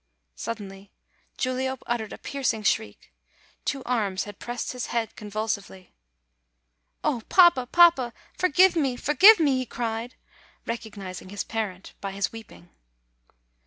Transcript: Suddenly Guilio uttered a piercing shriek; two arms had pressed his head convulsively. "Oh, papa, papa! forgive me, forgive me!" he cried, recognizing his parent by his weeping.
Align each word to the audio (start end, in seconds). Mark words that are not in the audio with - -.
Suddenly 0.35 0.91
Guilio 1.37 1.77
uttered 1.85 2.11
a 2.11 2.17
piercing 2.17 2.63
shriek; 2.63 3.13
two 3.65 3.83
arms 3.85 4.23
had 4.23 4.39
pressed 4.39 4.71
his 4.71 4.87
head 4.87 5.15
convulsively. 5.15 5.93
"Oh, 7.03 7.21
papa, 7.29 7.67
papa! 7.67 8.11
forgive 8.35 8.75
me, 8.75 8.95
forgive 8.95 9.39
me!" 9.39 9.59
he 9.59 9.65
cried, 9.67 10.15
recognizing 10.65 11.29
his 11.29 11.43
parent 11.43 11.93
by 12.01 12.13
his 12.13 12.31
weeping. 12.31 12.71